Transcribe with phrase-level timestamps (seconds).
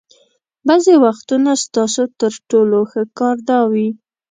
[0.67, 3.87] بعضې وختونه ستاسو تر ټولو ښه کار دا وي.